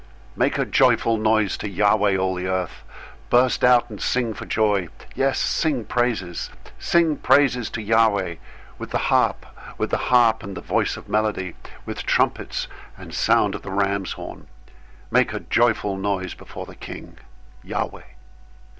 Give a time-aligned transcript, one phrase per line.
[0.33, 2.81] 098:004 Make a joyful noise to Yahweh, all the earth!
[3.29, 6.49] Burst out and sing for joy, yes, sing praises!
[6.79, 8.35] 098:005 Sing praises to Yahweh
[8.79, 9.45] with the harp,
[9.77, 11.51] with the harp and the voice of melody.
[11.51, 11.53] 098:006
[11.85, 12.67] With trumpets
[12.97, 14.47] and sound of the ram's horn,
[15.11, 17.19] make a joyful noise before the King,
[17.63, 18.01] Yahweh.